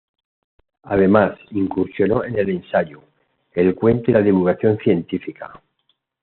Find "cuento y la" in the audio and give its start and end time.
3.75-4.23